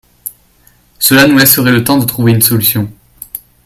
[0.97, 2.91] Cela nous laisserait le temps de trouver une solution